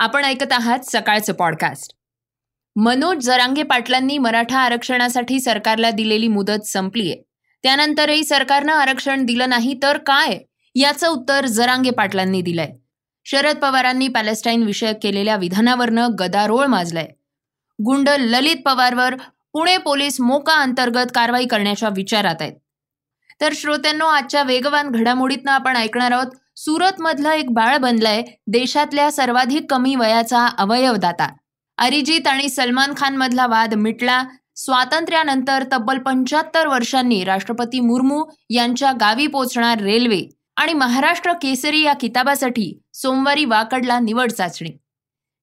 [0.00, 1.92] आपण ऐकत आहात सकाळचं पॉडकास्ट
[2.76, 7.14] मनोज जरांगे पाटलांनी मराठा आरक्षणासाठी सरकारला दिलेली मुदत संपलीय.
[7.62, 10.38] त्यानंतरही सरकारनं आरक्षण दिलं नाही तर काय?
[10.74, 12.68] याचं उत्तर जरांगे पाटलांनी दिलंय.
[13.24, 17.08] शरद पवारांनी पॅलेस्टाईन विषयक केलेल्या विधानावरनं गदारोळ माजलाय.
[17.84, 19.14] गुंड ललित पवारवर
[19.52, 22.52] पुणे पोलीस मोका अंतर्गत कारवाई करण्याच्या विचारात आहेत.
[23.40, 29.94] तर श्रोत्यांनो आजच्या वेगवान घडामोडीतनं आपण ऐकणार आहोत सुरतमधलं एक बाळ बनलंय देशातल्या सर्वाधिक कमी
[29.94, 31.28] वयाचा अवयवदाता.
[31.78, 34.24] अरिजित आणि सलमान खान मधला वाद मिटला.
[34.56, 40.20] स्वातंत्र्यानंतर तब्बल पंच्याहत्तर वर्षांनी राष्ट्रपती मुर्मू यांच्या गावी पोचणार रेल्वे
[40.56, 44.70] आणि महाराष्ट्र केसरी या किताबासाठी सोमवारी वाकडला निवड चाचणी.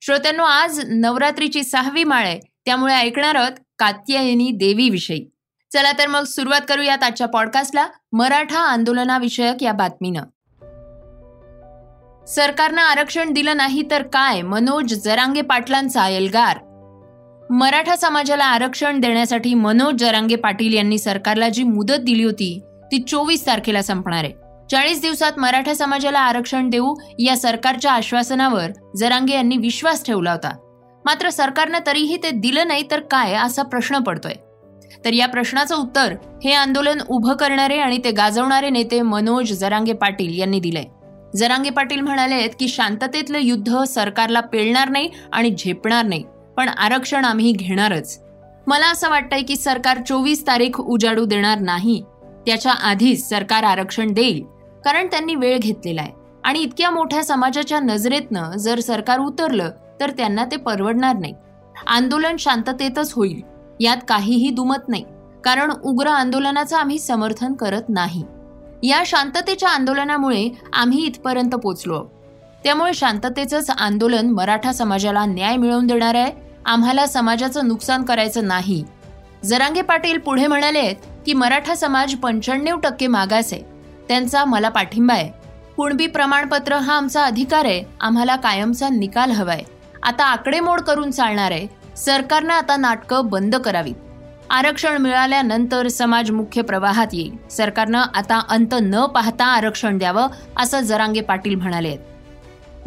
[0.02, 2.40] श्रोत्यांनो आज नवरात्रीची सहावी माळ आहे.
[2.66, 5.26] त्यामुळे ऐकणार आहोत कात्यायनी देवीविषयी.
[5.74, 10.24] चला तर मग सुरुवात करूयात आजच्या पॉडकास्टला मराठा आंदोलनाविषयक या बातमीनं.
[12.28, 14.42] सरकारनं आरक्षण दिलं नाही तर काय?
[14.42, 16.58] मनोज जरांगे पाटलांचा एल्गार.
[17.50, 22.60] मराठा समाजाला आरक्षण देण्यासाठी मनोज जरांगे पाटील यांनी सरकारला जी मुदत दिली होती
[22.92, 24.34] ती चोवीस तारखेला संपणार आहे.
[24.72, 30.52] चाळीस दिवसात मराठा समाजाला आरक्षण देऊ या सरकारच्या आश्वासनावर जरांगे यांनी विश्वास ठेवला होता.
[31.06, 34.34] मात्र सरकारनं तरीही ते दिलं नाही तर काय असा प्रश्न पडतोय.
[35.06, 40.40] तर या प्रश्नाचं उत्तर हे आंदोलन उभं करणारे आणि ते गाजवणारे नेते मनोज जरांगे पाटील
[40.40, 40.86] यांनी दिलंय.
[41.36, 46.24] जरांगे पाटील म्हणाले की शांततेतलं युद्ध सरकारला पेलणार नाही आणि झेपणार नाही
[46.58, 48.20] पण आरक्षण आम्ही घेणारच.
[48.68, 52.02] मला असं वाटतंय की सरकार चोवीस तारीख उजाडू देणार नाही.
[52.46, 54.42] त्याच्या आधीच सरकार आरक्षण देईल
[54.86, 56.12] कारण त्यांनी वेळ घेतलेला आहे.
[56.44, 61.34] आणि इतक्या मोठ्या समाजाच्या नजरेतनं जर सरकार उतरलं तर त्यांना ते परवडणार नाही.
[61.88, 63.42] आंदोलन शांततेतच होईल
[63.80, 65.04] यात काहीही दुमत नाही
[65.44, 68.24] कारण उग्र आंदोलनाचं आम्ही समर्थन करत नाही.
[68.84, 72.06] या शांततेच्या आंदोलनामुळे आम्ही इथपर्यंत पोचलो.
[72.64, 76.32] त्यामुळे शांततेचंच आंदोलन मराठा समाजाला न्याय मिळवून देणार आहे
[76.66, 78.84] आम्हाला समाजाचं नुकसान करायचं नाही.
[79.44, 83.62] जरांगे पाटील पुढे म्हणाले की मराठा समाज पंच्याण्णव टक्के मागास आहे.
[84.08, 85.32] त्यांचा मला पाठिंबा आहे.
[85.76, 89.62] कुणबी प्रमाणपत्र हा आमचा अधिकार आहे आम्हाला कायमचा निकाल हवाय.
[90.04, 91.68] आता आकडेमोड करून चालणार आहे.
[91.98, 93.96] सरकारनं आता नाटकं बंद करावीत.
[94.50, 97.32] आरक्षण मिळाल्यानंतर समाज मुख्य प्रवाहात येईल.
[97.52, 100.28] सरकारनं आता अंत न पाहता आरक्षण द्यावं
[100.58, 101.96] असं जरांगे पाटील म्हणाले.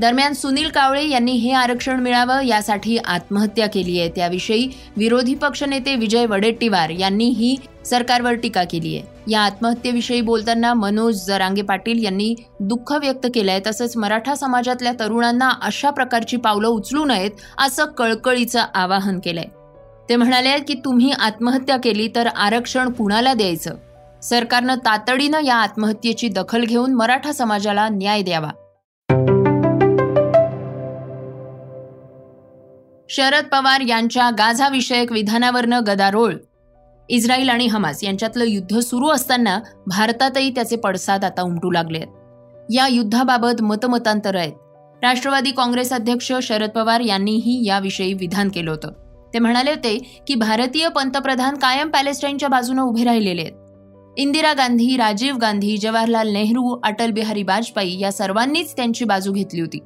[0.00, 4.10] दरम्यान सुनील कावळे यांनी हे आरक्षण मिळावं यासाठी आत्महत्या केली आहे.
[4.16, 7.54] त्याविषयी विरोधी पक्षनेते विजय वडेट्टीवार यांनीही
[7.86, 9.06] सरकारवर टीका केली आहे.
[9.28, 15.52] या आत्महत्येविषयी बोलताना मनोज जरांगे पाटील यांनी दुःख व्यक्त केलं आहे तसंच मराठा समाजातल्या तरुणांना
[15.62, 19.59] अशा प्रकारची पावलं उचलू नयेत असं कळकळीचं आवाहन केलं आहे
[20.10, 23.74] ते म्हणाले की तुम्ही आत्महत्या केली तर आरक्षण कुणाला द्यायचं?
[24.22, 28.48] सरकारनं तातडीनं या आत्महत्येची दखल घेऊन मराठा समाजाला न्याय द्यावा.
[33.08, 36.34] शरद पवार यांच्या गाझा विषयक विधानावरनं गदारोळ.
[37.08, 42.08] इस्रायल आणि हमास यांच्यातलं युद्ध सुरू असताना भारतातही त्याचे पडसाद आता उमटू लागले आहेत.
[42.74, 44.52] या युद्धाबाबत मतमतांतर आहेत.
[45.02, 49.09] राष्ट्रवादी काँग्रेस अध्यक्ष शरद पवार यांनीही याविषयी विधान केलं होतं.
[49.34, 53.52] ते म्हणाले होते की भारतीय पंतप्रधान कायम पॅलेस्टाईनच्या बाजूने उभे राहिलेले आहेत.
[54.16, 59.78] इंदिरा गांधी राजीव गांधी जवाहरलाल नेहरू अटल बिहारी वाजपेयी या सर्वांनीच त्यांची बाजू घेतली होती.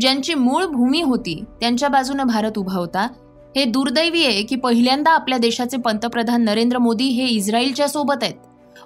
[0.00, 3.08] ज्यांची मूळ भूमी होती त्यांच्या बाजूने भारत उभा होता.
[3.56, 8.34] हे दुर्दैवी आहे की पहिल्यांदा आपल्या देशाचे पंतप्रधान नरेंद्र मोदी हे इस्रायलच्या सोबत आहेत.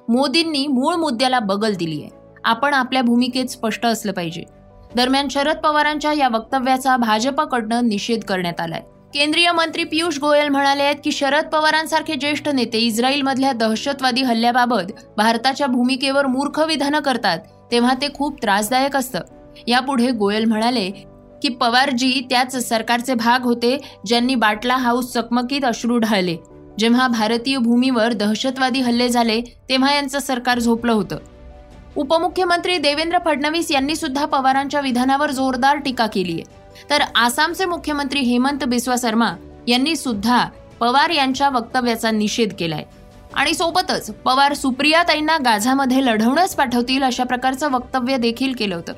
[0.09, 2.11] मोदींनी मूळ मुद्द्याला बगल दिली आहे.
[2.45, 4.43] आपण आपल्या भूमिकेत स्पष्ट असलं पाहिजे.
[4.97, 8.83] दरम्यान शरद पवारांच्या या वक्तव्याचा भाजपकडनं निषेध करण्यात आलाय.
[9.15, 15.67] केंद्रीय मंत्री पियुष गोयल म्हणाले आहेत की शरद पवारांसारखे ज्येष्ठ नेते इस्रायलमधल्या दहशतवादी हल्ल्याबाबत भारताच्या
[15.67, 17.39] भूमिकेवर मूर्ख विधानं करतात
[17.71, 19.21] तेव्हा ते खूप त्रासदायक असतं.
[19.67, 20.91] यापुढे गोयल म्हणाले
[21.43, 23.77] की पवारजी त्याच सरकारचे भाग होते
[24.07, 26.37] ज्यांनी बाटला हाऊस चकमकीत अश्रू ढाळले.
[26.79, 31.19] जेव्हा भारतीय भूमीवर दहशतवादी हल्ले झाले तेव्हा यांचं सरकार झोपलं होतं.
[31.97, 38.65] उपमुख्यमंत्री देवेंद्र फडणवीस यांनी सुद्धा पवारांच्या विधानावर जोरदार टीका केली आहे तर आसामचे मुख्यमंत्री हेमंत
[38.65, 39.33] बिस्वा शर्मा
[39.67, 40.47] यांनी सुद्धा
[40.81, 42.85] पवार यांच्या वक्तव्याचा निषेध केलाय.
[43.35, 48.93] आणि सोबतच पवार सुप्रियाताईंना गाझामध्ये लढवणंच पाठवतील अशा प्रकारचं वक्तव्य देखील केलं होतं.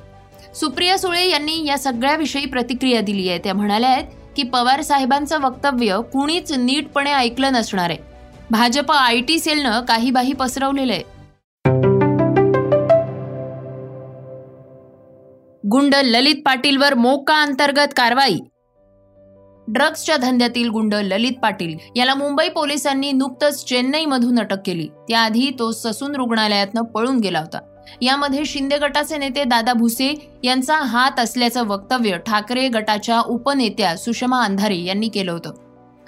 [0.54, 3.38] सुप्रिया सुळे यांनी या सगळ्याविषयी प्रतिक्रिया दिली आहे.
[3.38, 4.04] त्या म्हणाल्या आहेत
[4.36, 7.98] की पवार साहेबांचं वक्तव्य कुणीच नीटपणे ऐकलं नसणार आहे.
[8.50, 11.17] भाजप आय टी सेलनं काही बाही पसरवलेलं आहे.
[15.72, 18.36] गुंड ललित पाटीलवर मोका अंतर्गत कारवाई.
[19.68, 24.88] ड्रग्सच्या धंद्यातील गुंड ललित पाटील याला मुंबई पोलिसांनी नुकतंच चेन्नईमधून अटक केली.
[25.08, 27.58] त्याआधी तो ससून रुग्णालयातनं पळून गेला होता.
[28.02, 34.84] यामध्ये शिंदे गटाचे नेते दादा भुसे यांचा हात असल्याचं वक्तव्य ठाकरे गटाच्या उपनेत्या सुषमा अंधारे
[34.84, 35.52] यांनी केलं होतं.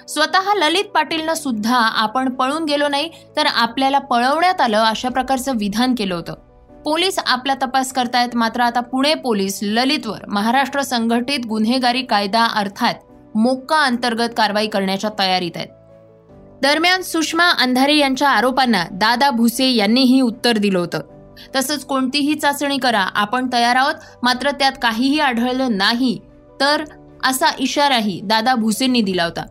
[0.07, 5.95] स्वतः ललित पाटीलनं सुद्धा आपण पळून गेलो नाही तर आपल्याला पळवण्यात आलं अशा प्रकारचं विधान
[5.95, 6.33] केलं होतं.
[6.85, 8.35] पोलीस आपला तपास करतायत.
[8.35, 12.93] मात्र आता पुणे पोलीस ललितवर महाराष्ट्र संघटित गुन्हेगारी कायदा अर्थात
[13.35, 15.67] मोक्का अंतर्गत कारवाई करण्याच्या तयारीत आहेत.
[16.61, 20.99] दरम्यान सुषमा अंधारे यांच्या आरोपांना दादा भुसे यांनीही उत्तर दिलं होतं.
[21.55, 23.95] तसंच कोणतीही चाचणी करा आपण तयार आहोत.
[24.23, 26.19] मात्र त्यात काहीही आढळलं नाही
[26.59, 26.83] तर
[27.23, 29.45] असा इशाराही दादा भुसेंनी दिला होता.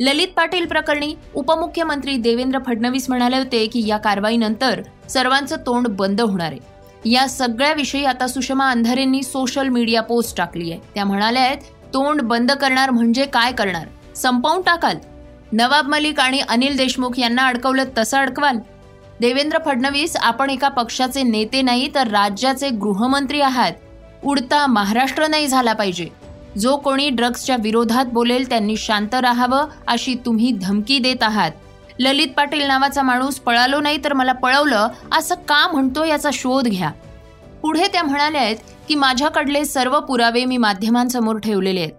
[0.00, 6.52] ललित पाटील प्रकरणी उपमुख्यमंत्री देवेंद्र फडणवीस म्हणाले होते की या कारवाईनंतर सर्वांचं तोंड बंद होणार
[6.52, 7.10] आहे.
[7.10, 10.80] या सगळ्याविषयी आता सुषमा अंधारेंनी सोशल मीडिया पोस्ट टाकली आहे.
[10.94, 11.58] त्या म्हणाल्या आहेत
[11.94, 13.86] तोंड बंद करणार म्हणजे काय करणार?
[14.16, 14.96] संपवून टाकाल.
[15.52, 18.58] नवाब मलिक आणि अनिल देशमुख यांना अडकवलं तसं अडकवाल.
[19.20, 23.72] देवेंद्र फडणवीस आपण एका पक्षाचे नेते नाही तर राज्याचे गृहमंत्री आहात.
[24.24, 26.08] उडता महाराष्ट्र नाही झाला पाहिजे.
[26.58, 31.50] जो कोणी ड्रग्सच्या विरोधात बोलेल त्यांनी शांत राहावं अशी तुम्ही धमकी देत आहात.
[31.98, 36.90] ललित पाटील नावाचा माणूस पळालो नाही तर मला पळवलं असं का म्हणतो याचा शोध घ्या.
[37.62, 38.56] पुढे त्या म्हणाल्या आहेत
[38.88, 41.92] की माझ्याकडले सर्व पुरावे मी माध्यमांसमोर ठेवलेले आहेत.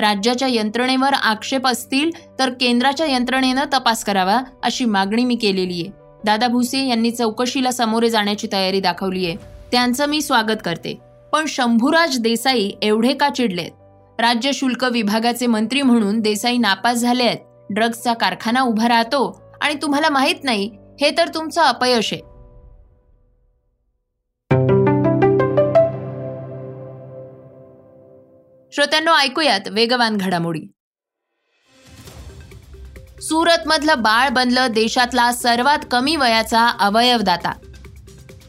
[0.00, 5.90] राज्याच्या यंत्रणेवर आक्षेप असतील तर केंद्राच्या यंत्रणेनं तपास करावा अशी मागणी मी केलेली आहे.
[6.24, 9.36] दादा भुसे यांनी चौकशीला सामोरे जाण्याची तयारी दाखवली आहे.
[9.72, 10.98] त्यांचं मी स्वागत करते.
[11.32, 13.70] पण शंभूराज देसाई एवढे का चिडलेत?
[14.22, 17.38] राज्य शुल्क विभागाचे मंत्री म्हणून देसाई नापास झाले आहेत.
[17.70, 20.70] ड्रग्जचा कारखाना उभा राहतो आणि तुम्हाला माहीत नाही
[21.00, 22.20] हे तर तुमचं अपयश आहे.
[28.72, 30.62] श्रोत्यांनो ऐकूयात वेगवान घडामोडी.
[33.20, 37.52] सुरतमधलं बाळ बनलं देशातला सर्वात कमी वयाचा अवयवदाता.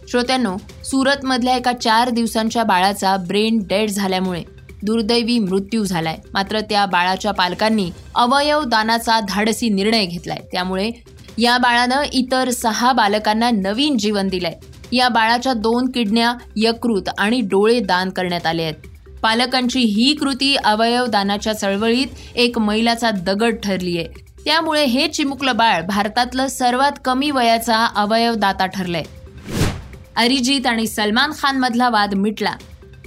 [0.07, 4.52] श्रोत्यांनो सुरतमधल्या एका चार दिवसांच्या बाळाचा ब्रेन डेड झाल्यामुळे
[4.83, 6.17] दुर्दैवी मृत्यू झालाय.
[6.33, 10.37] मात्र त्या बाळाच्या पालकांनी अवयव दानाचा धाडसी निर्णय घेतलाय.
[10.51, 10.89] त्यामुळे
[11.37, 14.53] या बाळानं इतर सहा बालकांना नवीन जीवन दिलंय.
[14.91, 18.73] या बाळाच्या दोन किडन्या यकृत आणि डोळे दान करण्यात आले आहेत.
[19.21, 24.07] पालकांची ही कृती अवयव दानाच्या चळवळीत एक मैलाचा दगड ठरली आहे
[24.45, 29.03] त्यामुळे हे चिमुकलं बाळ भारतातलं सर्वात कमी वयाचा अवयवदाता ठरलंय.
[30.15, 32.51] अरिजित आणि सलमान खान मधला वाद मिटला.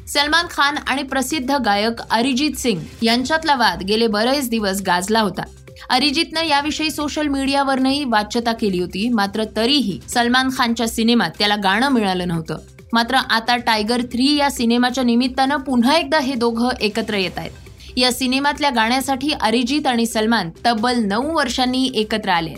[0.09, 5.43] सलमान खान आणि प्रसिद्ध गायक अरिजित सिंग यांच्यातला वाद गेले बरेच दिवस गाजला होता.
[5.91, 12.29] अरिजितनं याविषयी सोशल मीडियावरनही वाच्यता केली होती मात्र तरीही सलमान खानच्या सिनेमात त्याला गाणं मिळालं
[12.29, 12.59] नव्हतं.
[12.93, 17.51] मात्र आता टायगर थ्री या सिनेमाच्या निमित्तानं पुन्हा एकदा हे दोघं एकत्र येत आहेत.
[17.97, 22.55] या सिनेमातल्या गाण्यासाठी अरिजित आणि सलमान तब्बल नऊ वर्षांनी एकत्र आले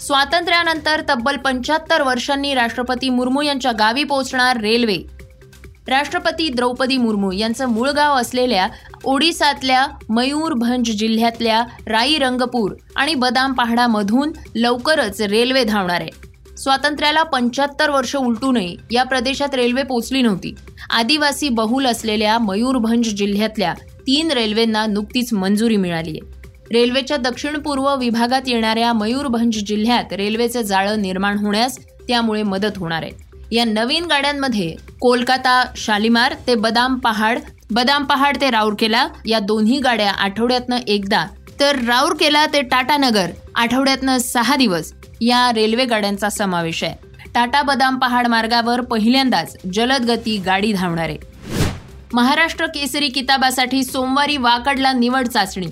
[0.00, 4.96] स्वातंत्र्यानंतर तब्बल पंच्याहत्तर वर्षांनी राष्ट्रपती मुर्मू यांच्या गावी पोहोचणार रेल्वे
[5.88, 8.68] राष्ट्रपती द्रौपदी मुर्मू यांचं मूळ गाव असलेल्या
[9.04, 16.10] ओडिसातल्या मयूरभंज जिल्ह्यातल्या राई रंगपूर आणि बदाम पहाडामधून लवकरच रेल्वे धावणार आहे.
[16.56, 20.54] स्वातंत्र्याला पंच्याहत्तर वर्ष उलटूनही या प्रदेशात रेल्वे पोचली नव्हती.
[20.90, 23.74] आदिवासी बहुल असलेल्या मयूरभंज जिल्ह्यातल्या
[24.06, 26.20] तीन रेल्वेंना नुकतीच मंजुरी मिळाली आहे.
[26.72, 33.27] रेल्वेच्या दक्षिण पूर्व विभागात येणाऱ्या मयूरभंज जिल्ह्यात रेल्वेचं जाळं निर्माण होण्यास त्यामुळे मदत होणार आहे.
[33.52, 37.38] या नवीन गाड्यांमध्ये कोलकाता शालिमार ते बदाम पहाड
[37.72, 41.24] बदाम पहाड ते राऊरकेला या दोन्ही गाड्या आठवड्यातनं एकदा
[41.60, 46.94] तर राऊरकेला ते टाटानगर आठवड्यातनं सहा दिवस या रेल्वे गाड्यांचा समावेश आहे.
[47.34, 51.08] टाटा बदाम पहाड मार्गावर पहिल्यांदाच जलद गती गाडी धावणार.
[51.08, 51.18] आहे
[52.12, 55.66] महाराष्ट्र केसरी किताबासाठी सोमवारी वाकडला निवड चाचणी.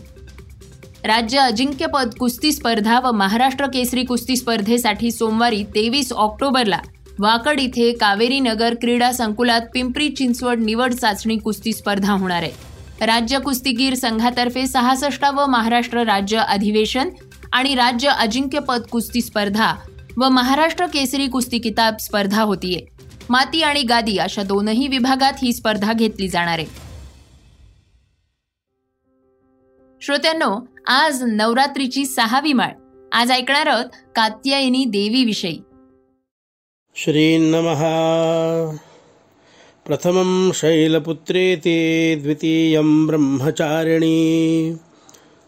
[1.04, 6.80] राज्य अजिंक्यपद कुस्ती स्पर्धा व महाराष्ट्र केसरी कुस्ती स्पर्धेसाठी सोमवारी तेवीस ऑक्टोबरला
[7.18, 12.52] वाकड इथे कावेरी नगर क्रीडा संकुलात पिंपरी चिंचवड निवड चाचणी कुस्ती स्पर्धा होणार आहे.
[13.06, 17.10] राज्य कुस्तीगीर संघातर्फे सहासष्टावं महाराष्ट्र राज्य अधिवेशन
[17.52, 19.74] आणि राज्य अजिंक्यपद कुस्ती स्पर्धा
[20.16, 22.80] व महाराष्ट्र केसरी कुस्ती किताब स्पर्धा होतीये.
[23.30, 26.66] माती आणि गादी अशा दोनही विभागात ही स्पर्धा घेतली जाणार आहे.
[30.02, 30.56] श्रोत्यांनो
[30.86, 32.70] आज नवरात्रीची सहावी माळ.
[33.12, 35.60] आज ऐकणार आहोत कात्यायनी देवी विषयी
[36.98, 37.80] श्रीन्नमः
[39.86, 41.74] प्रथमं शैलपुत्रेति
[42.22, 44.20] द्वितीयं ब्रह्मचारिणी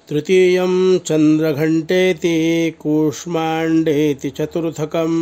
[0.08, 0.74] तृतीयं
[1.06, 2.34] चन्द्रघण्टेति
[2.80, 5.14] कूष्माण्डेति चतुर्थकं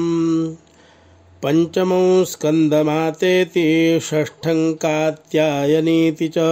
[1.42, 3.64] पञ्चमं स्कन्दमातेति
[4.02, 6.46] षष्ठं कात्यायनीति च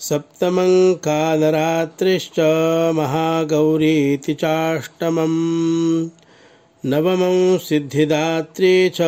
[0.00, 0.72] सप्तमं
[1.06, 2.40] कालरात्रिश्च
[2.96, 5.38] महागौरीति चाष्टमम्
[6.84, 8.98] नवमं सिद्धिदात्रे च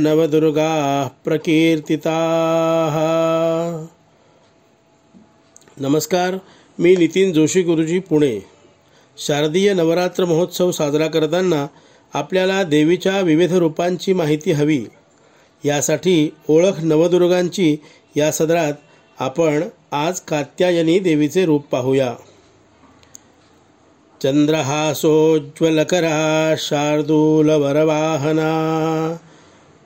[0.00, 2.96] नवदुर्गाः प्रकीर्तिताः।
[5.80, 6.38] नमस्कार
[6.78, 8.40] मी नितीन जोशी गुरुजी पुणे.
[9.18, 11.66] शारदीय नवरात्र महोत्सव साजरा करताना
[12.14, 14.84] आपल्याला देवीच्या विविध रूपांची माहिती हवी.
[15.64, 17.76] यासाठी ओळख नवदुर्गांची
[18.16, 18.72] या सदरात
[19.18, 22.14] आपण आज कात्यायनी देवीचे रूप पाहूया.
[24.22, 28.50] चंद्रहासोज्ज्वलकरा शार्दूलवरवाहना।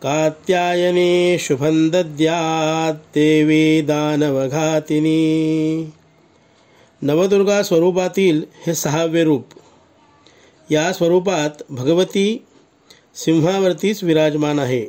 [0.02, 5.92] कात्यायनी शुभं दद्यात् देवी दानवघातिनी।
[7.02, 9.44] नवदुर्गा स्वरूपातील हे सहावे रूप
[10.70, 12.44] या स्वरूपात भगवती
[13.14, 14.86] सिंहावरतीच विराजमान आहे.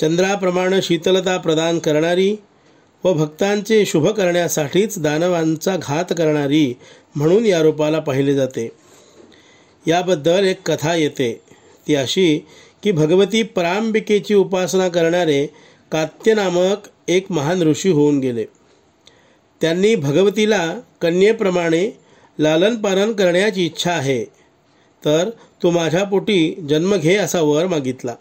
[0.00, 2.36] चंद्राप्रमाणे शीतलता प्रदान करणारी
[3.04, 6.74] व भक्तांचे शुभ करण्यासाठीच दानवांचा घात करणारी
[7.14, 8.70] म्हणून या रूपाला पाहिले जाते.
[9.86, 11.40] याबद्दल एक कथा येते.
[11.88, 12.46] ती अशी
[12.82, 15.46] की भगवती परांबिकेची उपासना करणारे
[15.92, 16.76] कात्य नामक
[17.08, 18.44] एक महान ऋषी होऊन गेले.
[19.60, 21.98] त्यांनी भगवतीला कन्येप्रमाणे
[22.40, 24.24] लालनपालन करण्याची इच्छा आहे.
[25.04, 25.30] तर
[25.62, 28.14] तू माझ्या पोटी जन्म घे असा वर मागितला.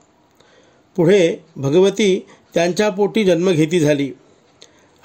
[0.96, 4.12] पुढे भगवती त्यांच्या पोटी जन्मघेती झाली.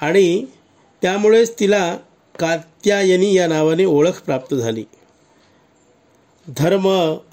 [0.01, 0.45] आणि
[1.01, 1.97] त्यामुळेच तिला
[2.39, 4.83] कात्यायनी या नावाने ओळख प्राप्त झाली.
[6.47, 6.87] धर्म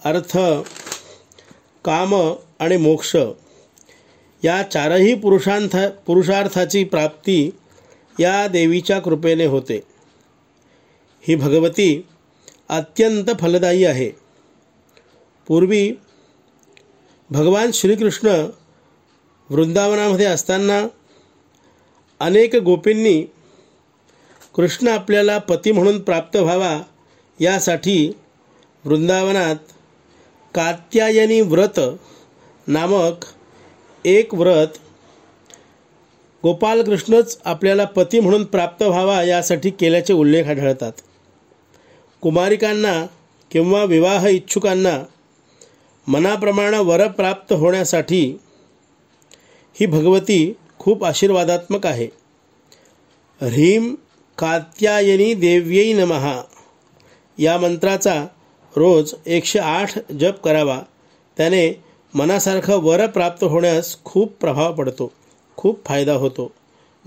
[0.05, 0.39] अर्थ
[1.85, 3.17] काम आणि मोक्ष
[4.45, 7.51] या चारही पुरुषांथ पुरुषार्थाची प्राप्ती
[8.21, 9.81] या देवीच्या कृपेने होते.
[11.21, 12.07] ही भगवती
[12.69, 14.11] अत्यंत फलदायी आहे.
[15.49, 15.93] पूर्वी
[17.31, 18.29] भगवान श्रीकृष्ण
[19.51, 20.87] वृंदावनामध्ये असताना
[22.21, 23.23] अनेक गोपींनी
[24.55, 26.83] कृष्ण आपल्याला पती म्हणून प्राप्त व्हावा
[27.41, 28.13] यासाठी
[28.85, 29.57] वृंदावनात
[30.55, 31.81] कात्यायनी व्रत
[32.67, 33.25] नामक
[34.05, 34.79] एक व्रत
[36.43, 40.93] गोपालकृष्णच आपल्याला पती म्हणून प्राप्त व्हावा यासाठी केल्याचे उल्लेख आढळतात.
[42.21, 43.07] कुमारिकांना
[43.51, 45.05] किंवा विवाह इच्छुकांना
[46.07, 48.37] मनाप्रमाणे वर प्राप्त होण्यासाठी
[49.81, 52.09] ही भगवती खूप आशीर्वादात्मक आहे.
[53.41, 53.95] ह्रीम
[54.39, 56.43] कात्यायनी देव्यै नमहा
[57.39, 58.27] या मंत्राचा
[58.77, 60.83] रोज एकशे आठ जप करावा.
[61.37, 61.83] त्याने
[62.15, 65.13] मनासारखं वर प्राप्त होण्यास खूप प्रभाव पडतो.
[65.57, 66.53] खूप फायदा होतो.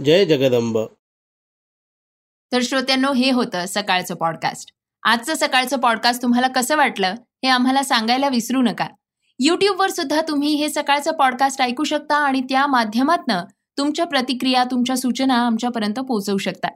[0.05, 0.79] जय जगदंब.
[2.51, 4.73] तर श्रोत्यांनो हे होतं सकाळचं पॉडकास्ट
[5.03, 8.87] आजचं सकाळचं पॉडकास्ट तुम्हाला कसं वाटलं हे आम्हाला सांगायला विसरू नका.
[9.39, 13.43] युट्यूबवर सुद्धा तुम्ही हे सकाळचं पॉडकास्ट ऐकू शकता आणि त्या माध्यमातनं
[13.79, 16.67] तुमच्या प्रतिक्रिया तुमच्या सूचना आमच्यापर्यंत पोहोचवू शकता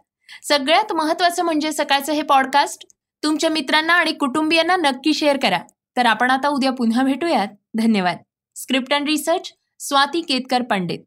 [0.43, 2.85] सगळ्यात महत्वाचं म्हणजे सकाळचं हे पॉडकास्ट
[3.23, 5.59] तुमच्या मित्रांना आणि कुटुंबियांना नक्की शेअर करा.
[5.97, 7.47] तर आपण आता उद्या पुन्हा भेटूयात.
[7.77, 8.17] धन्यवाद.
[8.55, 10.99] Script and research Swati Ketkar Pandit.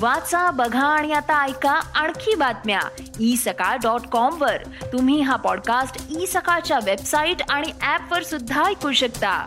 [0.00, 2.80] वाचा बघा आणि आता ऐका आणखी बातम्या.
[3.20, 4.56] ई सकाळ डॉट कॉम वर.
[4.92, 9.46] तुम्ही हा पॉडकास्ट ई सकाळच्या वेबसाईट आणि ऍप वर सुद्धा ऐकू शकता.